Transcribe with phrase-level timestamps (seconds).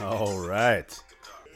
[0.00, 1.02] All right.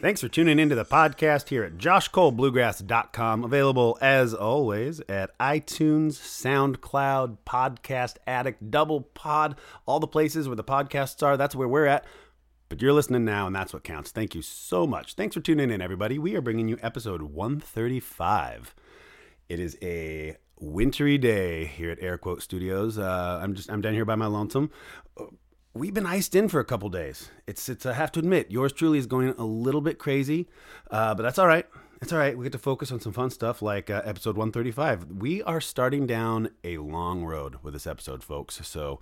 [0.01, 3.45] Thanks for tuning into the podcast here at joshcolebluegrass.com.
[3.45, 9.57] Available as always at iTunes, SoundCloud, Podcast Addict, Double Pod,
[9.87, 11.39] all the places where the podcasts are.
[11.39, 12.05] That's where we're at.
[12.69, 14.11] But you're listening now, and that's what counts.
[14.11, 15.15] Thank you so much.
[15.15, 16.19] Thanks for tuning in, everybody.
[16.19, 18.75] We are bringing you episode 135.
[19.49, 22.99] It is a wintry day here at Air Quote Studios.
[22.99, 24.71] Uh, I'm just I'm down here by my lonesome
[25.75, 27.31] we've been iced in for a couple days.
[27.47, 30.49] It's it's I have to admit, yours truly is going a little bit crazy,
[30.91, 31.67] uh, but that's all right.
[32.01, 32.37] It's all right.
[32.37, 35.07] We get to focus on some fun stuff like uh, episode 135.
[35.19, 38.61] We are starting down a long road with this episode, folks.
[38.67, 39.01] So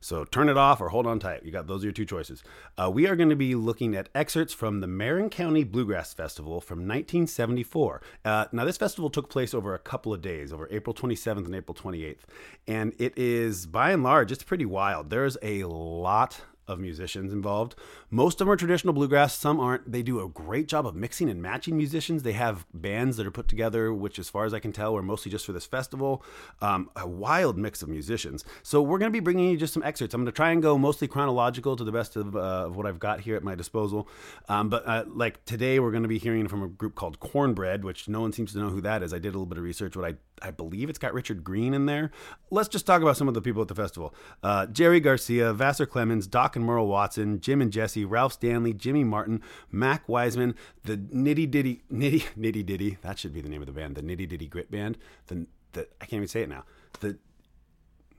[0.00, 1.44] so turn it off or hold on tight.
[1.44, 2.42] You got those are your two choices.
[2.76, 6.60] Uh, we are going to be looking at excerpts from the Marin County Bluegrass Festival
[6.60, 8.02] from 1974.
[8.24, 11.54] Uh, now this festival took place over a couple of days, over April 27th and
[11.54, 12.20] April 28th,
[12.66, 15.10] and it is by and large it's pretty wild.
[15.10, 17.74] There's a lot of musicians involved.
[18.10, 19.90] Most of them are traditional bluegrass, some aren't.
[19.90, 22.22] They do a great job of mixing and matching musicians.
[22.22, 25.02] They have bands that are put together, which, as far as I can tell, are
[25.02, 26.24] mostly just for this festival.
[26.62, 28.44] Um, a wild mix of musicians.
[28.62, 30.14] So, we're going to be bringing you just some excerpts.
[30.14, 32.86] I'm going to try and go mostly chronological to the best of, uh, of what
[32.86, 34.08] I've got here at my disposal.
[34.48, 37.84] Um, but, uh, like today, we're going to be hearing from a group called Cornbread,
[37.84, 39.12] which no one seems to know who that is.
[39.12, 39.96] I did a little bit of research.
[39.96, 42.10] What I I believe it's got Richard Green in there.
[42.50, 44.14] Let's just talk about some of the people at the festival.
[44.42, 49.04] Uh, Jerry Garcia, Vassar Clemens, Doc and Merle Watson, Jim and Jesse, Ralph Stanley, Jimmy
[49.04, 52.98] Martin, Mac Wiseman, the Nitty Ditty Nitty Nitty Ditty.
[53.02, 53.96] That should be the name of the band.
[53.96, 54.98] The Nitty Ditty Grit Band.
[55.26, 56.64] The the I can't even say it now.
[57.00, 57.18] The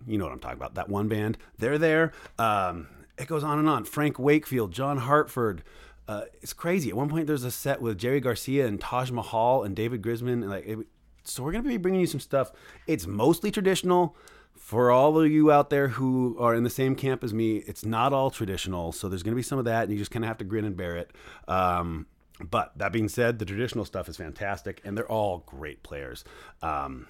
[0.08, 0.76] you know what I'm talking about.
[0.76, 1.38] That one band.
[1.58, 2.14] They're there.
[2.40, 3.84] Um, it goes on and on.
[3.84, 5.64] Frank Wakefield, John Hartford.
[6.08, 6.90] Uh, it's crazy.
[6.90, 10.34] At one point, there's a set with Jerry Garcia and Taj Mahal and David Grisman.
[10.34, 10.80] And like, it,
[11.24, 12.52] so we're gonna be bringing you some stuff.
[12.88, 14.16] It's mostly traditional.
[14.62, 17.84] For all of you out there who are in the same camp as me, it's
[17.84, 18.92] not all traditional.
[18.92, 20.66] So there's gonna be some of that, and you just kind of have to grin
[20.66, 21.12] and bear it.
[21.48, 22.06] Um,
[22.40, 26.24] but that being said, the traditional stuff is fantastic, and they're all great players.
[26.62, 27.08] Um,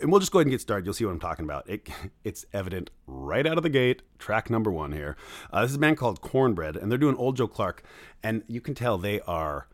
[0.00, 0.86] and we'll just go ahead and get started.
[0.86, 1.68] You'll see what I'm talking about.
[1.68, 1.88] It,
[2.24, 4.02] it's evident right out of the gate.
[4.18, 5.16] Track number one here.
[5.52, 7.84] Uh, this is a band called Cornbread, and they're doing Old Joe Clark,
[8.22, 9.68] and you can tell they are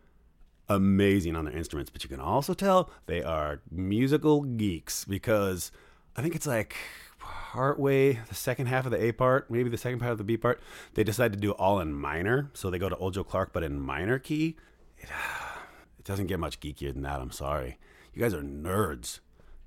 [0.68, 5.70] amazing on their instruments, but you can also tell they are musical geeks because
[6.16, 6.74] I think it's like
[7.18, 10.36] partway the second half of the A part, maybe the second part of the B
[10.36, 10.60] part,
[10.94, 12.50] they decide to do all in minor.
[12.54, 14.56] So they go to Old Joe Clark, but in minor key.
[14.98, 15.08] It,
[15.98, 17.20] it doesn't get much geekier than that.
[17.20, 17.78] I'm sorry.
[18.14, 19.20] You guys are nerds.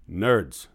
[0.10, 0.68] Nerds.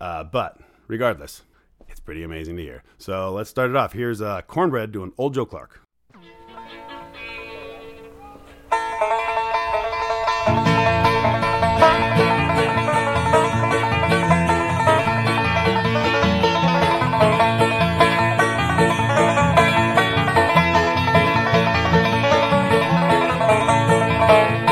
[0.00, 1.42] Uh, but regardless,
[1.88, 2.84] it's pretty amazing to hear.
[2.96, 3.92] So let's start it off.
[3.92, 5.80] Here's uh, Cornbread doing Old Joe Clark.
[24.28, 24.67] Bye.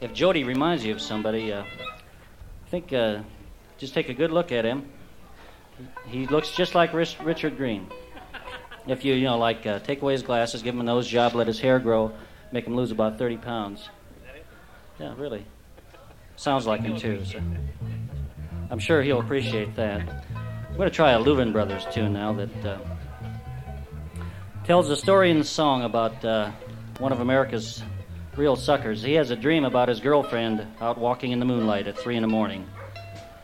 [0.00, 3.20] If Jody reminds you of somebody, uh, I think uh,
[3.78, 4.90] just take a good look at him.
[6.06, 7.86] He looks just like Richard Green.
[8.88, 11.34] If you, you know, like uh, take away his glasses, give him a nose job,
[11.34, 12.12] let his hair grow,
[12.50, 13.88] make him lose about 30 pounds.
[14.98, 15.46] Yeah, really.
[16.36, 17.24] Sounds like him, too.
[17.24, 17.40] So.
[18.72, 20.00] I'm sure he'll appreciate that.
[20.00, 22.78] I'm going to try a Louvin Brothers tune now that uh,
[24.64, 26.50] tells a story in the song about uh,
[26.96, 27.82] one of America's
[28.34, 29.02] real suckers.
[29.02, 32.22] He has a dream about his girlfriend out walking in the moonlight at 3 in
[32.22, 32.66] the morning.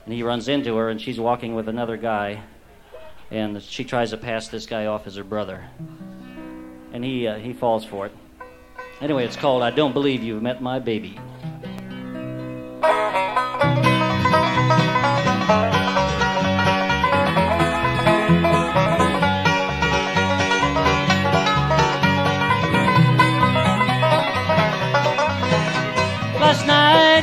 [0.07, 2.41] And he runs into her, and she's walking with another guy.
[3.31, 5.63] And she tries to pass this guy off as her brother.
[6.95, 8.13] And he, uh, he falls for it.
[9.03, 11.21] Anyway, it's called I Don't Believe You've Met My Baby.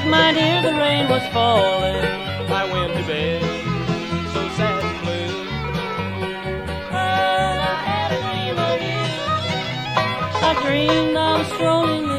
[0.08, 2.04] My dear, the rain was falling.
[2.52, 3.42] I went to bed
[4.34, 5.36] so sad and blue.
[6.92, 9.04] And I had a dream of you.
[10.48, 12.15] I dreamed I was strolling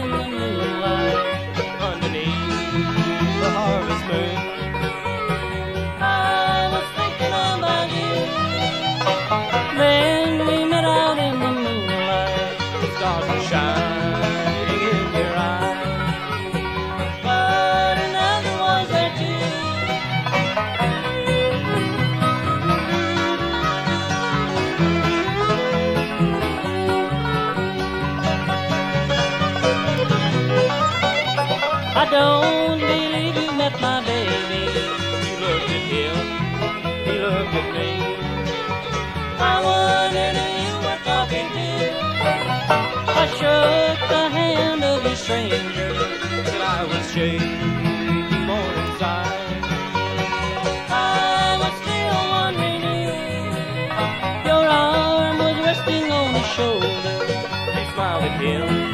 [32.18, 34.62] don't believe you met my baby.
[35.26, 36.16] You looked at him,
[37.06, 37.90] he looked at me.
[39.52, 41.70] I wondered who you were talking to.
[43.20, 45.92] I shook the hand of a stranger.
[46.48, 49.62] That I was shaking more inside.
[50.88, 52.82] I was still wondering
[54.48, 57.14] your arm was resting on his shoulder.
[57.92, 58.85] Smiled at him,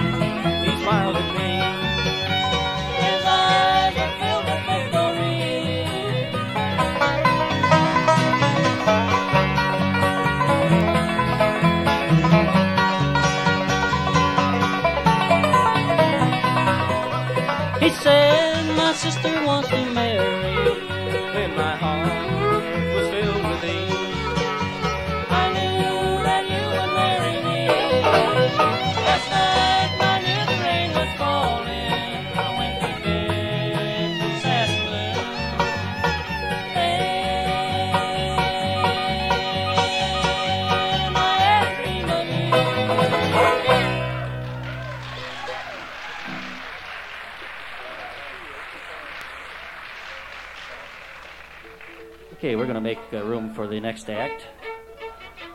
[52.63, 54.47] we're going to make uh, room for the next act.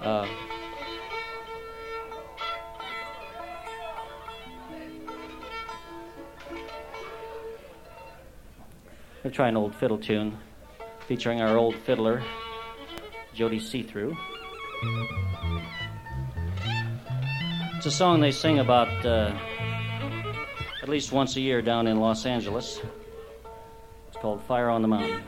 [0.03, 0.27] Uh,
[9.23, 10.37] we'll try an old fiddle tune
[11.07, 12.21] featuring our old fiddler,
[13.33, 14.13] Jody See-Through.
[17.77, 19.33] It's a song they sing about uh,
[20.83, 22.81] at least once a year down in Los Angeles.
[24.09, 25.23] It's called Fire on the Mountain.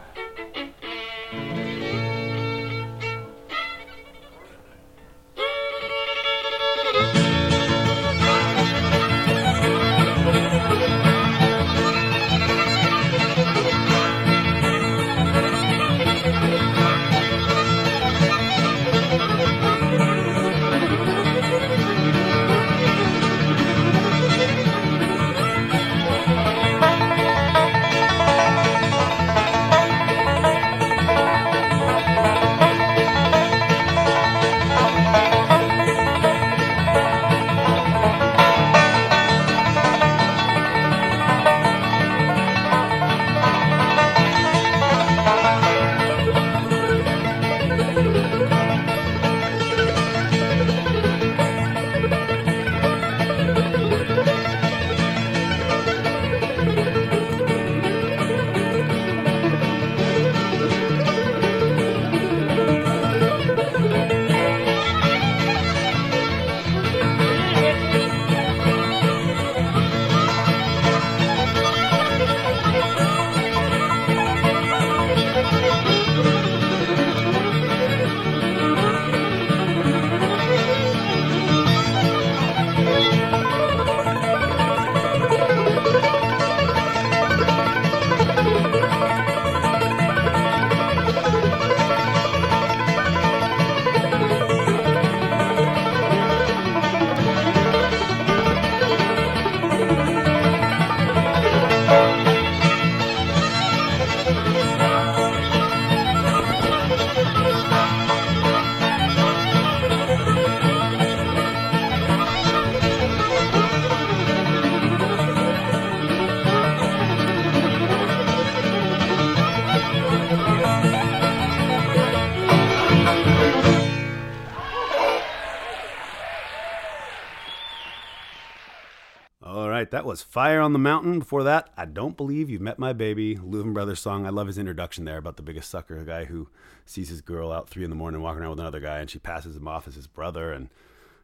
[129.99, 131.19] That was Fire on the Mountain.
[131.19, 134.25] Before that, I Don't Believe You've Met My Baby, Louvin Brothers song.
[134.25, 136.47] I love his introduction there about the biggest sucker, a guy who
[136.85, 139.19] sees his girl out three in the morning walking around with another guy, and she
[139.19, 140.53] passes him off as his brother.
[140.53, 140.69] And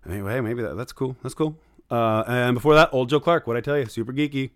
[0.05, 1.15] anyway, maybe that, that's cool.
[1.23, 1.57] That's cool.
[1.89, 4.49] Uh, and before that, Old Joe Clark, what I tell you, super geeky.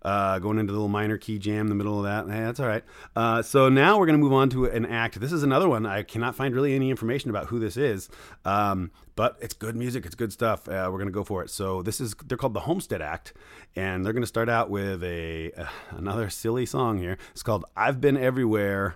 [0.00, 2.32] Uh, going into the little minor key jam in the middle of that.
[2.32, 2.84] Hey, that's all right.
[3.16, 5.20] Uh, so now we're going to move on to an act.
[5.20, 5.84] This is another one.
[5.86, 8.08] I cannot find really any information about who this is,
[8.44, 10.06] um, but it's good music.
[10.06, 10.68] It's good stuff.
[10.68, 11.50] Uh, we're going to go for it.
[11.50, 13.32] So this is they're called the Homestead Act,
[13.74, 17.18] and they're going to start out with a uh, another silly song here.
[17.32, 18.94] It's called "I've Been Everywhere."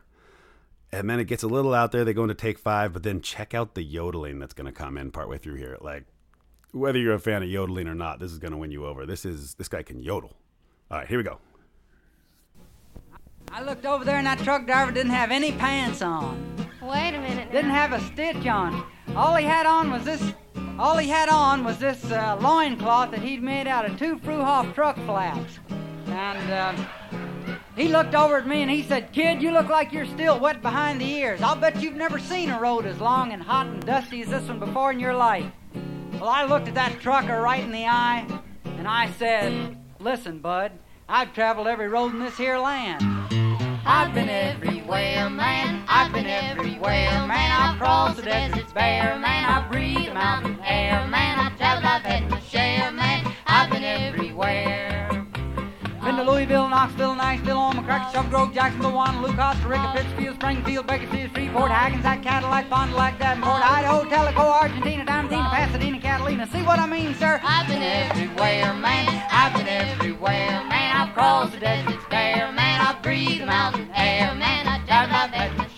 [0.92, 2.04] And then it gets a little out there.
[2.04, 4.96] They go into take five, but then check out the yodeling that's going to come
[4.96, 5.76] in partway through here.
[5.80, 6.04] Like,
[6.70, 9.04] whether you're a fan of yodeling or not, this is going to win you over.
[9.04, 10.36] This is this guy can yodel.
[10.88, 11.38] All right, here we go.
[13.50, 16.54] I looked over there and that truck driver didn't have any pants on.
[16.80, 17.50] Wait a minute.
[17.50, 18.84] Didn't have a stitch on.
[19.14, 20.32] All he had on was this.
[20.78, 24.74] All he had on was this uh, loincloth that he'd made out of two Fruhoff
[24.74, 25.58] truck flaps.
[26.06, 26.84] And uh,
[27.76, 30.62] he looked over at me and he said, "Kid, you look like you're still wet
[30.62, 31.42] behind the ears.
[31.42, 34.48] I'll bet you've never seen a road as long and hot and dusty as this
[34.48, 35.50] one before in your life."
[36.14, 38.26] Well, I looked at that trucker right in the eye,
[38.64, 40.72] and I said, "Listen, bud,
[41.06, 43.41] I've traveled every road in this here land."
[43.84, 45.84] I've been everywhere, man.
[45.88, 47.50] I've been everywhere, man.
[47.50, 49.44] I've crossed the deserts bare, man.
[49.44, 51.38] I've breathed the mountain air, man.
[51.38, 52.81] I've traveled, I've had my share,
[56.42, 62.20] Louisville, Knoxville, Nashville, Omaha, Cracker, Shelf Grove, Jacksonville, Costa Rica, Pittsfield, Springfield, Bakersfield, Freeport, Hackensack,
[62.24, 66.48] Cadillac, Fond du Lac, Davenport, Idaho, Tellico, Argentina, Diamantina, Pasadena, Catalina.
[66.48, 67.40] See what I mean, sir?
[67.44, 69.24] I've been everywhere, man.
[69.30, 70.96] I've been everywhere, man.
[70.96, 72.80] I've crossed the deserts bare, man.
[72.80, 74.66] I've breathed the mountain air, man.
[74.66, 75.71] I've traveled, my share,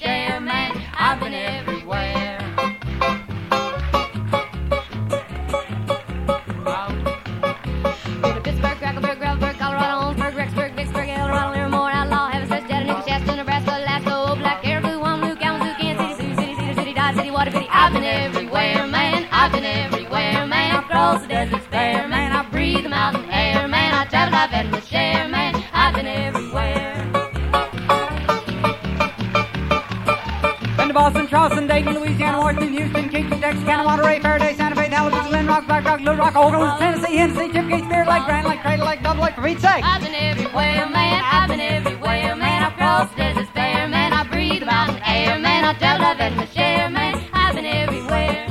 [33.15, 34.91] Kingston, Texas, Canada, Monterey, Faraday, Santa Fe,
[35.31, 37.53] Lynn Rock, Black Rock, Little Rock, Tennessee, Lake,
[38.27, 39.85] Grand Lake, Double for sake.
[39.85, 41.23] I've been everywhere, man.
[41.25, 42.65] I've been everywhere, man.
[42.65, 44.13] I've crossed the deserts man.
[44.13, 45.65] I breathe the mountain air, man.
[45.65, 47.25] I've traveled, I've my share, man.
[47.33, 48.49] I've been everywhere.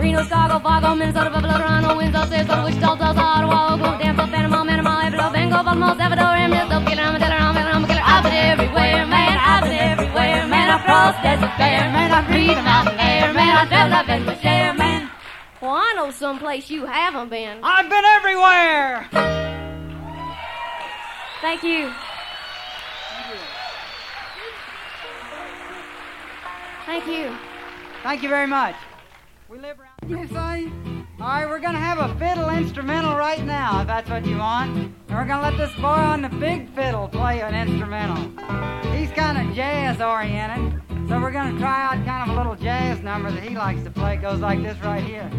[0.00, 5.32] Reno, Chicago, Fargo, Minnesota, Buffalo, Toronto, Winslow, Sarasota, Wichita, Tulsa, Ottawa, Oklahoma, Tampa, Panama, Ecuador,
[5.32, 6.71] Bengal, Baltimore, Salvador, Killer,
[10.92, 11.14] everywhere, man.
[11.14, 12.12] I've crossed the deserts bare, man.
[12.12, 13.56] I breathe the air, man.
[13.56, 15.10] I've had my share, man.
[15.60, 17.60] Well, I know someplace you haven't been.
[17.62, 19.08] I've been everywhere.
[21.40, 21.92] Thank you.
[26.86, 27.36] Thank you.
[28.02, 28.74] Thank you very much.
[29.48, 30.10] We live around.
[30.10, 30.70] You say?
[31.20, 34.76] All right, we're gonna have a fiddle instrumental right now, if that's what you want.
[34.76, 38.16] And we're gonna let this boy on the big fiddle play an instrumental.
[38.92, 43.00] He's kind of jazz oriented, so we're gonna try out kind of a little jazz
[43.00, 44.14] number that he likes to play.
[44.14, 45.30] It goes like this right here.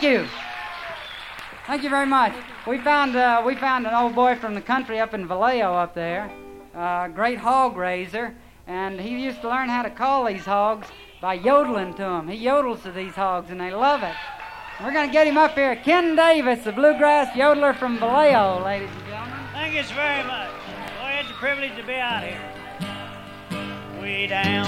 [0.00, 0.26] Thank you.
[1.66, 2.32] Thank you very much.
[2.66, 5.94] We found uh, we found an old boy from the country up in Vallejo up
[5.94, 6.32] there,
[6.74, 8.34] uh, great hog raiser,
[8.66, 10.88] and he used to learn how to call these hogs
[11.20, 12.28] by yodeling to them.
[12.28, 14.14] He yodels to these hogs, and they love it.
[14.82, 15.76] We're going to get him up here.
[15.76, 19.38] Ken Davis, the bluegrass yodeler from Vallejo, ladies and gentlemen.
[19.52, 20.48] Thank you very much.
[20.98, 22.40] Boy, it's a privilege to be out here.
[24.00, 24.66] Way down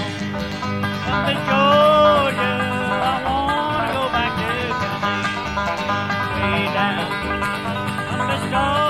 [1.09, 2.53] up in Georgia,
[6.51, 7.07] way down.
[8.11, 8.82] And the stars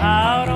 [0.00, 0.49] out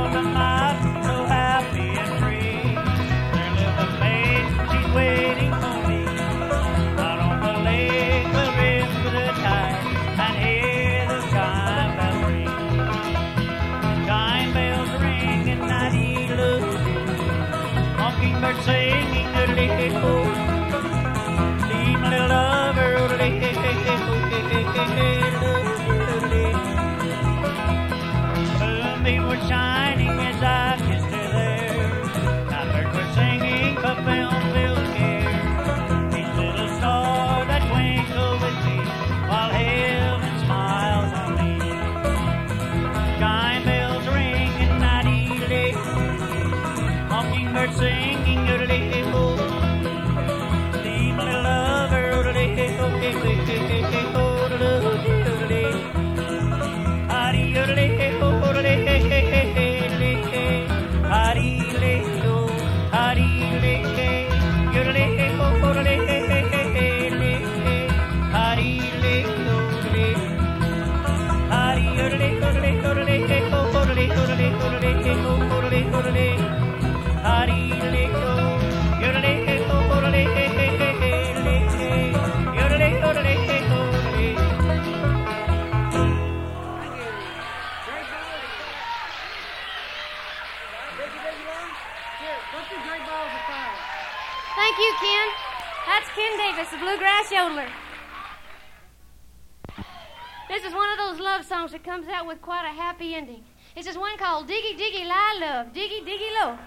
[104.35, 106.59] Called Diggy Diggy Lie Love, Diggy Diggy Low.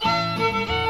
[0.00, 0.85] Diggy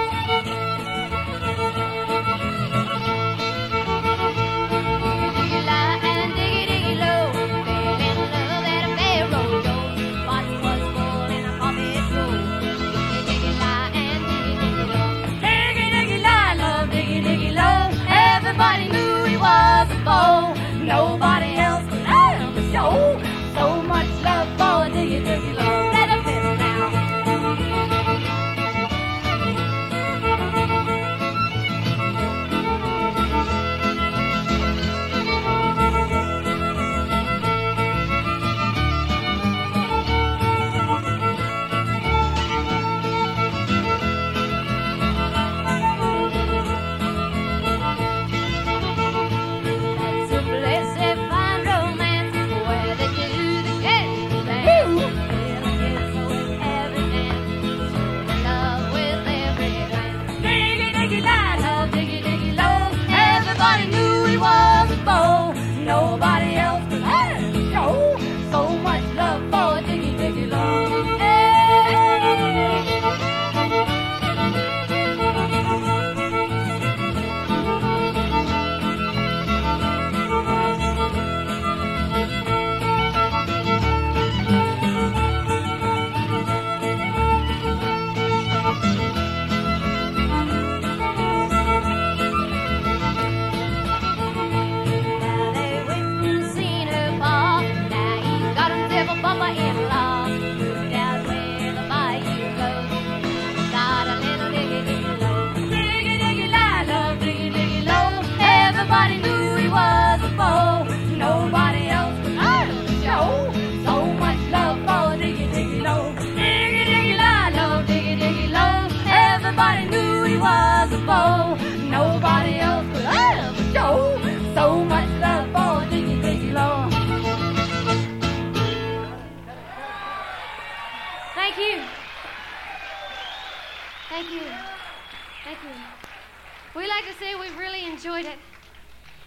[138.06, 138.38] enjoyed it.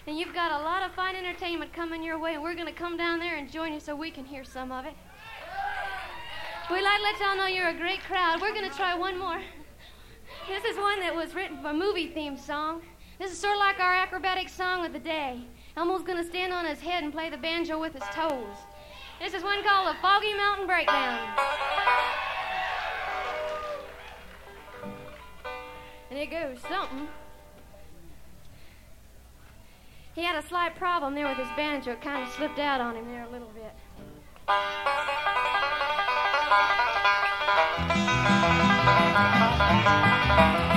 [0.06, 2.72] And you've got a lot of fine entertainment coming your way, and we're going to
[2.72, 4.94] come down there and join you so we can hear some of it.
[6.70, 8.40] We'd like to let y'all know you're a great crowd.
[8.40, 9.40] We're going to try one more.
[10.48, 12.80] This is one that was written for a movie theme song.
[13.18, 15.44] This is sort of like our acrobatic song of the day.
[15.76, 18.56] Elmo's going to stand on his head and play the banjo with his toes.
[19.20, 21.28] This is one called the Foggy Mountain Breakdown.
[26.08, 27.08] And it goes something.
[30.20, 31.92] He had a slight problem there with his banjo.
[31.92, 33.72] It kind of slipped out on him there a little bit.
[40.50, 40.69] Thank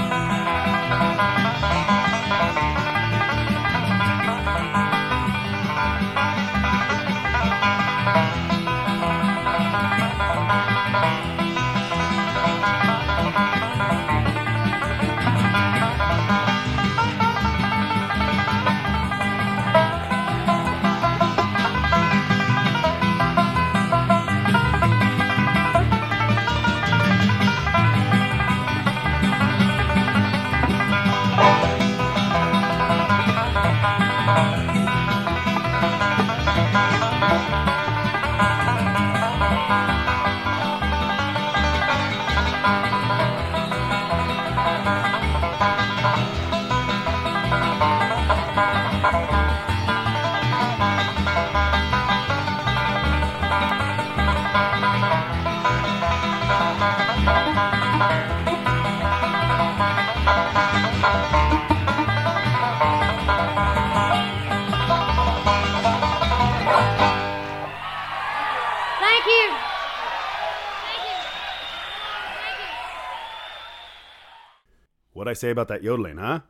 [75.33, 76.41] I say about that yodeling, huh?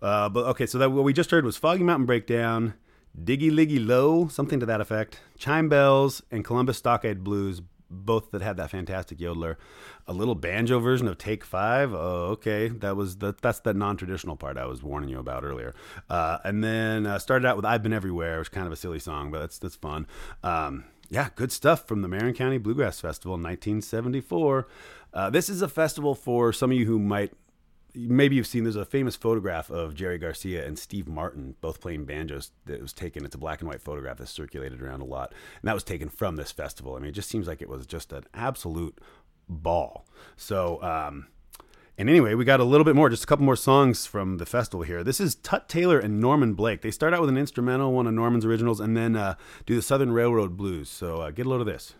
[0.00, 2.72] Uh, but okay, so that what we just heard was Foggy Mountain Breakdown,
[3.22, 7.60] Diggy Liggy Low, something to that effect, Chime Bells, and Columbus Stockade Blues,
[7.90, 9.56] both that had that fantastic yodeler.
[10.06, 11.92] A little banjo version of Take Five.
[11.92, 15.74] Oh, okay, that was the, that's the non-traditional part I was warning you about earlier.
[16.08, 18.76] Uh, and then uh, started out with I've Been Everywhere, which is kind of a
[18.76, 20.06] silly song, but that's that's fun.
[20.42, 24.66] Um, yeah, good stuff from the Marin County Bluegrass Festival in 1974.
[25.12, 27.32] Uh, this is a festival for some of you who might,
[27.94, 32.04] maybe you've seen, there's a famous photograph of Jerry Garcia and Steve Martin both playing
[32.04, 33.24] banjos that was taken.
[33.24, 35.32] It's a black and white photograph that's circulated around a lot.
[35.62, 36.94] And that was taken from this festival.
[36.94, 39.00] I mean, it just seems like it was just an absolute
[39.48, 40.06] ball.
[40.36, 41.28] So, um,
[41.96, 44.46] and anyway, we got a little bit more, just a couple more songs from the
[44.46, 45.04] festival here.
[45.04, 46.82] This is Tut Taylor and Norman Blake.
[46.82, 49.82] They start out with an instrumental, one of Norman's originals, and then uh, do the
[49.82, 50.88] Southern Railroad Blues.
[50.88, 51.94] So uh, get a load of this.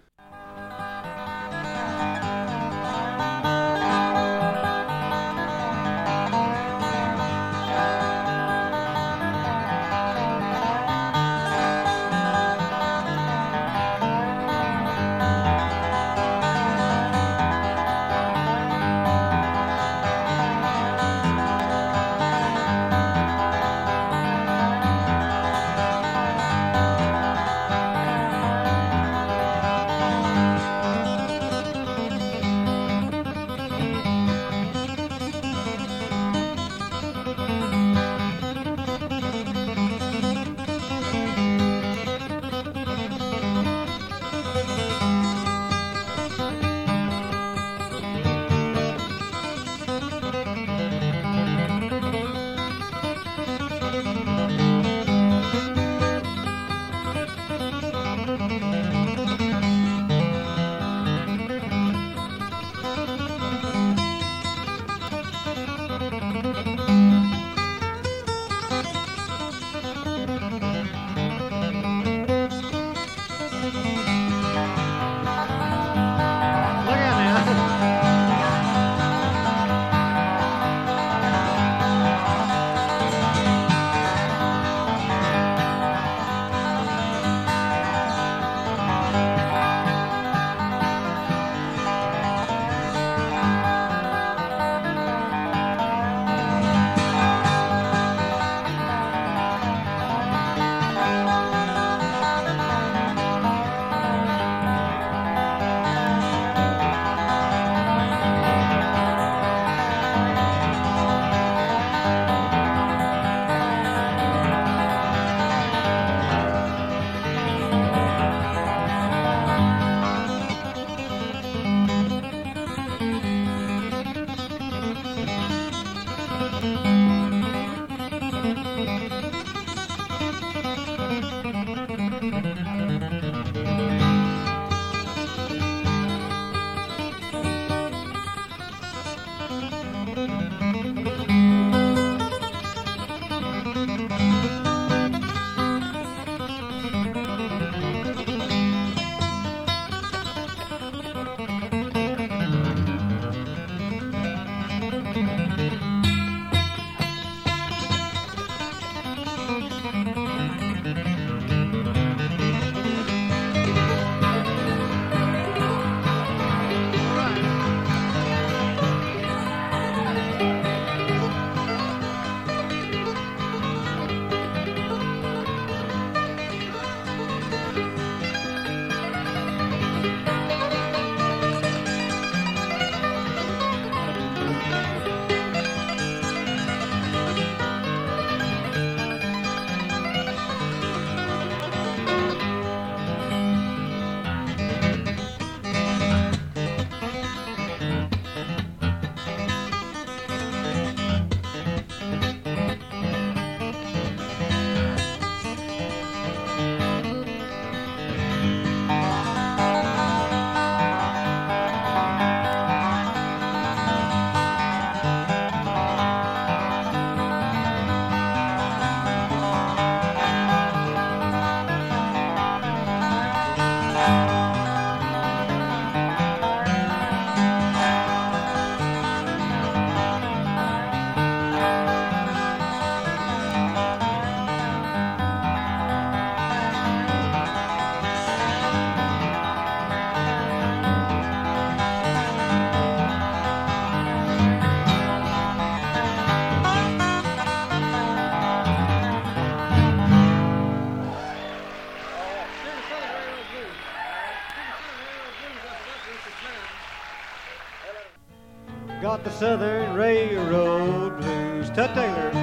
[259.39, 261.69] Southern Railroad Blues.
[261.71, 262.34] Tut Taylor.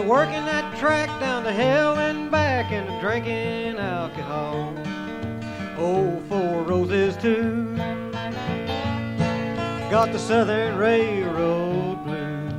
[0.00, 4.72] A working that track down to hell and back and a drinking alcohol.
[5.76, 7.76] Oh, four roses too.
[9.90, 12.54] Got the Southern Railroad blues.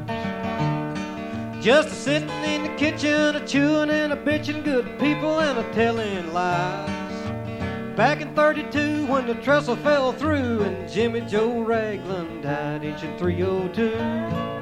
[1.65, 5.73] Just a sitting in the kitchen, a chewing and a bitching, good people and a
[5.73, 7.95] telling lies.
[7.95, 14.60] Back in 32 when the trestle fell through and Jimmy Joe Raglan died inching 302.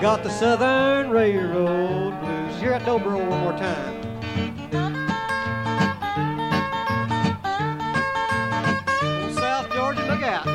[0.00, 2.60] Got the Southern Railroad blues.
[2.60, 3.96] Here at Dobro one more time.
[9.34, 10.46] South Georgia, look out.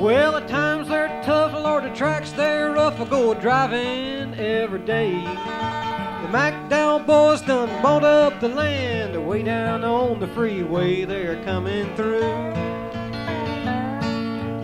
[0.00, 3.00] Well, at times they're tough, Lord, the tracks they're rough.
[3.00, 5.12] I go driving every day.
[5.12, 11.04] The McDowell boys done bought up the land way down on the freeway.
[11.04, 12.20] They're coming through.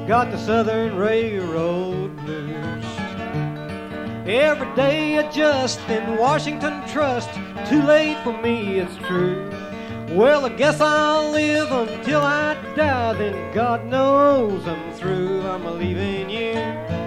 [0.08, 2.84] Got the Southern Railroad blues.
[4.26, 7.30] Every day adjusting, Washington trust.
[7.68, 9.50] Too late for me, it's true.
[10.10, 13.12] Well, I guess I'll live until I die.
[13.14, 15.42] Then God knows I'm through.
[15.42, 17.05] I'm leaving you.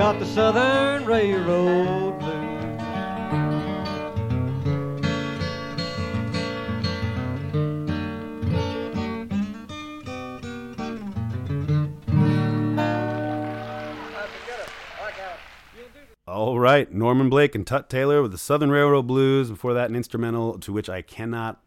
[0.00, 2.22] Got the Southern Railroad.
[16.26, 19.50] All right, Norman Blake and Tut Taylor with the Southern Railroad Blues.
[19.50, 21.60] Before that, an instrumental to which I cannot.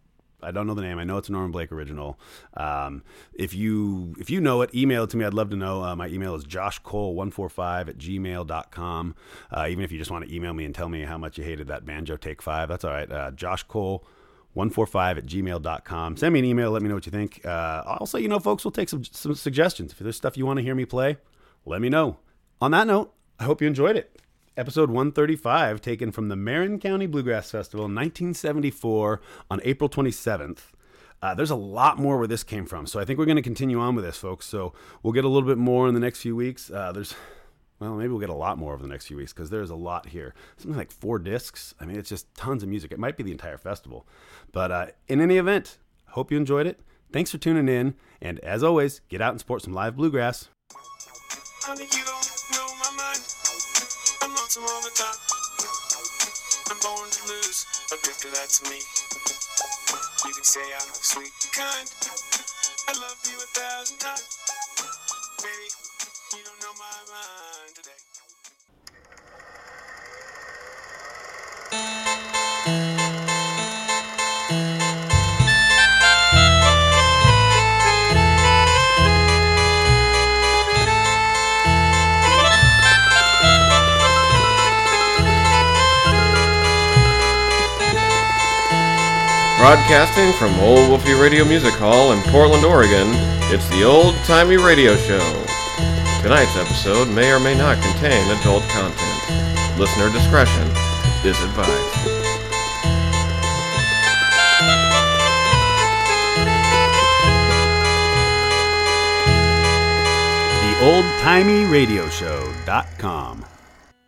[0.44, 1.00] I don't know the name.
[1.00, 2.20] I know it's a Norman Blake original.
[2.56, 3.04] Um,
[3.34, 5.26] if you if you know it, email it to me.
[5.26, 5.84] I'd love to know.
[5.84, 9.16] Uh, my email is joshcole145 at gmail.com.
[9.52, 11.44] Uh, even if you just want to email me and tell me how much you
[11.44, 13.12] hated that banjo take five, that's all right.
[13.12, 16.18] Uh, joshcole145 at gmail.com.
[16.18, 16.72] Send me an email.
[16.72, 17.46] Let me know what you think.
[17.46, 19.92] Uh, also, you know, folks, we'll take some, some suggestions.
[19.92, 21.18] If there's stuff you want to hear me play,
[21.66, 22.18] let me know.
[22.62, 24.22] On that note, I hope you enjoyed it.
[24.56, 30.60] Episode 135, taken from the Marin County Bluegrass Festival in 1974 on April 27th.
[31.24, 33.42] Uh, there's a lot more where this came from, so I think we're going to
[33.42, 34.46] continue on with this, folks.
[34.46, 36.70] So we'll get a little bit more in the next few weeks.
[36.70, 37.16] Uh, there's,
[37.80, 39.76] well, maybe we'll get a lot more over the next few weeks because there's a
[39.76, 40.36] lot here.
[40.58, 41.74] Something like four discs.
[41.80, 42.92] I mean, it's just tons of music.
[42.92, 44.06] It might be the entire festival.
[44.52, 45.80] But uh, in any event,
[46.10, 46.80] hope you enjoyed it.
[47.12, 47.96] Thanks for tuning in.
[48.22, 50.50] And as always, get out and support some live bluegrass.
[54.54, 54.62] Time.
[56.70, 58.78] I'm born to lose, but picture that to me.
[60.28, 61.90] You can say I'm sweet and kind.
[62.88, 64.38] I love you a thousand times.
[65.42, 65.83] Baby,
[89.64, 93.08] Broadcasting from Old Wolfie Radio Music Hall in Portland, Oregon,
[93.48, 95.24] it's the Old Timey Radio Show.
[96.22, 99.80] Tonight's episode may or may not contain adult content.
[99.80, 100.68] Listener discretion
[101.24, 101.96] is advised.
[110.60, 113.46] The oldtimey radio show.com.